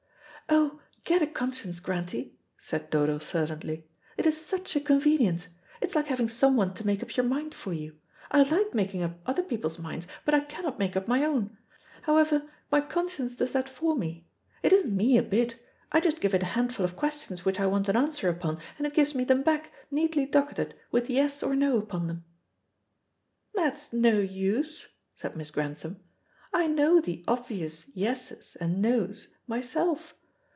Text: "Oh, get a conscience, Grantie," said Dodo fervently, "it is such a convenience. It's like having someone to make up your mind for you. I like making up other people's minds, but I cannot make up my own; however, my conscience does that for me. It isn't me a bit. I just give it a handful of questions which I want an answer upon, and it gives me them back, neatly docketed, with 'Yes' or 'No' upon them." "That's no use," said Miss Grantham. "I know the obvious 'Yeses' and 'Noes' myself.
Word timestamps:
"Oh, 0.53 0.81
get 1.05 1.21
a 1.21 1.27
conscience, 1.27 1.79
Grantie," 1.79 2.35
said 2.57 2.89
Dodo 2.89 3.19
fervently, 3.19 3.87
"it 4.17 4.25
is 4.25 4.45
such 4.45 4.75
a 4.75 4.81
convenience. 4.81 5.47
It's 5.81 5.95
like 5.95 6.07
having 6.07 6.27
someone 6.27 6.73
to 6.73 6.85
make 6.85 7.01
up 7.01 7.15
your 7.15 7.25
mind 7.25 7.55
for 7.55 7.71
you. 7.71 7.95
I 8.31 8.43
like 8.43 8.73
making 8.73 9.01
up 9.01 9.17
other 9.25 9.43
people's 9.43 9.79
minds, 9.79 10.07
but 10.25 10.33
I 10.33 10.41
cannot 10.41 10.77
make 10.77 10.97
up 10.97 11.07
my 11.07 11.23
own; 11.23 11.57
however, 12.01 12.49
my 12.69 12.81
conscience 12.81 13.33
does 13.35 13.53
that 13.53 13.69
for 13.69 13.95
me. 13.95 14.27
It 14.61 14.73
isn't 14.73 14.93
me 14.93 15.17
a 15.17 15.23
bit. 15.23 15.55
I 15.89 16.01
just 16.01 16.19
give 16.19 16.35
it 16.35 16.43
a 16.43 16.47
handful 16.47 16.83
of 16.83 16.97
questions 16.97 17.45
which 17.45 17.57
I 17.59 17.65
want 17.65 17.87
an 17.87 17.95
answer 17.95 18.27
upon, 18.27 18.59
and 18.77 18.85
it 18.85 18.93
gives 18.93 19.15
me 19.15 19.23
them 19.23 19.43
back, 19.43 19.71
neatly 19.89 20.25
docketed, 20.25 20.75
with 20.91 21.09
'Yes' 21.09 21.41
or 21.43 21.55
'No' 21.55 21.77
upon 21.77 22.07
them." 22.07 22.25
"That's 23.55 23.93
no 23.93 24.19
use," 24.19 24.87
said 25.15 25.37
Miss 25.37 25.49
Grantham. 25.49 26.01
"I 26.51 26.67
know 26.67 26.99
the 26.99 27.23
obvious 27.25 27.87
'Yeses' 27.95 28.57
and 28.59 28.81
'Noes' 28.81 29.37
myself. 29.47 30.15